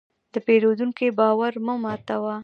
د 0.33 0.35
پیرودونکي 0.45 1.07
باور 1.19 1.53
مه 1.65 1.73
ماتوه. 1.83 2.35